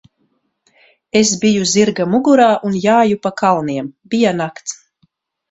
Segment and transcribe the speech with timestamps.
[1.19, 3.93] Es biju zirga mugurā un jāju pa kalniem.
[4.15, 4.77] Bija nakts.